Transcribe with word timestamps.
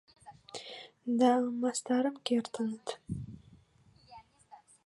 —Да-а... 1.19 1.47
мастарын 1.61 2.15
кертыныт. 2.27 2.85